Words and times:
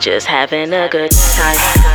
just 0.00 0.26
having 0.26 0.72
a 0.72 0.88
good 0.88 1.10
time. 1.10 1.90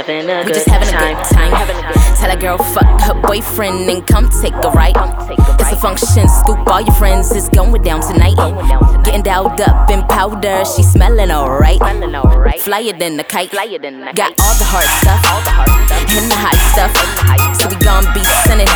Having 0.00 0.30
a 0.30 0.38
We 0.40 0.44
good 0.44 0.54
just 0.54 0.68
having 0.68 0.88
a 0.88 0.96
good 0.96 1.20
time. 1.28 1.52
Tell 2.16 2.30
a 2.30 2.36
girl 2.36 2.56
fuck 2.56 2.88
her 3.02 3.14
boyfriend 3.20 3.88
and 3.88 4.06
come 4.06 4.30
take 4.40 4.54
a 4.54 4.70
ride. 4.70 4.96
It's 5.60 5.72
a 5.72 5.76
function, 5.76 6.28
scoop 6.28 6.66
all 6.66 6.80
your 6.80 6.94
friends. 6.94 7.30
It's 7.32 7.48
going 7.50 7.82
down 7.82 8.00
tonight. 8.00 8.36
Getting 9.04 9.22
dolled 9.22 9.60
up 9.60 9.90
in 9.90 10.00
powder, 10.08 10.64
she 10.64 10.82
smelling 10.82 11.30
alright. 11.30 11.80
Flyer 12.60 12.96
than 12.98 13.20
a 13.20 13.24
kite. 13.24 13.52
Got 13.52 14.32
all 14.40 14.56
the 14.56 14.64
hard 14.64 14.88
stuff 15.04 15.20
and 16.16 16.30
the 16.32 16.38
hot 16.40 16.56
stuff. 16.72 16.92
So 17.60 17.68
we 17.68 17.76
gon' 17.84 18.08
be 18.16 18.24
sinning. 18.48 18.72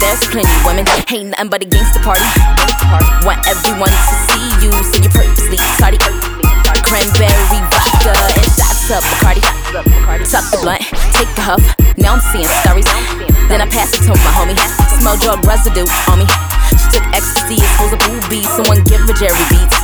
There's 0.00 0.24
plenty 0.32 0.48
women, 0.64 0.86
ain't 1.12 1.36
nothing 1.36 1.50
but 1.50 1.62
a 1.62 1.66
gangster 1.66 2.00
party. 2.00 2.24
Want 3.26 3.44
everyone 3.44 3.92
to 3.92 4.14
see 4.32 4.48
you, 4.64 4.72
so 4.80 4.96
you 4.96 5.10
purposely 5.12 5.58
tardy. 5.76 5.98
Cranberry 6.88 7.60
vodka 7.68 8.57
take 11.18 11.34
a 11.34 11.42
huff. 11.42 11.64
Now 11.98 12.14
I'm 12.14 12.22
seeing 12.30 12.46
stories. 12.62 12.86
Then 13.50 13.58
I 13.58 13.66
pass 13.66 13.90
it 13.90 14.06
to 14.06 14.14
my 14.22 14.32
homie. 14.38 14.54
Smell 15.02 15.18
drug 15.18 15.42
residue 15.42 15.86
on 16.06 16.22
me. 16.22 16.26
She 16.78 16.86
took 16.94 17.06
ecstasy, 17.10 17.58
exposed 17.58 17.94
a 17.94 18.00
booby. 18.06 18.46
Someone 18.54 18.86
give 18.86 19.02
her 19.02 19.16
Jerry 19.18 19.42
beats. 19.50 19.74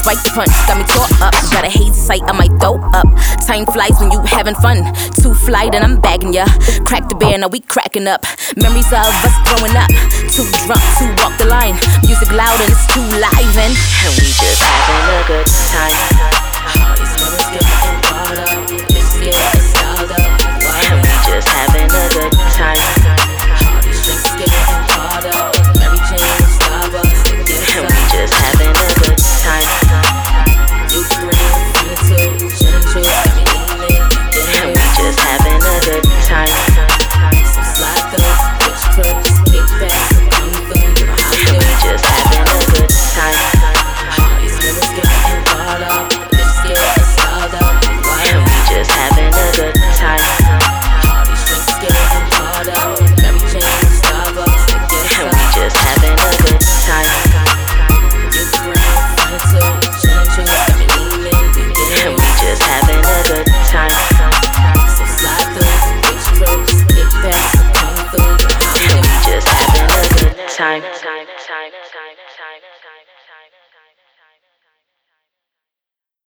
Spike 0.00 0.20
the 0.24 0.32
punch, 0.32 0.52
got 0.64 0.80
me 0.80 0.84
tore 0.88 1.08
up. 1.20 1.36
Got 1.52 1.64
a 1.64 1.72
hazy 1.72 1.92
sight, 1.92 2.24
I 2.24 2.32
might 2.32 2.52
throw 2.60 2.80
up. 2.96 3.08
Time 3.44 3.66
flies 3.68 3.96
when 4.00 4.10
you 4.12 4.20
having 4.24 4.56
fun. 4.56 4.88
Too 5.20 5.34
fly, 5.34 5.68
then 5.68 5.84
I'm 5.84 6.00
bagging 6.00 6.32
ya. 6.32 6.48
Crack 6.88 7.08
the 7.08 7.16
bear, 7.16 7.36
now 7.36 7.48
we 7.48 7.60
cracking 7.60 8.08
up. 8.08 8.24
Memories 8.56 8.88
of 8.88 9.12
us 9.20 9.36
growing 9.44 9.76
up. 9.76 9.88
Too 10.32 10.48
drunk 10.64 10.84
to 11.00 11.04
walk 11.20 11.36
the 11.36 11.48
line. 11.48 11.76
Music 12.08 12.32
loud 12.32 12.60
and 12.60 12.72
it's 12.72 12.88
too 12.88 13.04
live 13.20 13.56
and 13.60 13.72
And 13.76 14.12
we 14.16 14.28
just 14.32 14.64
having 14.64 15.12
a 15.12 15.28
good 15.28 15.46
time. 15.72 16.24
time. 71.46 71.83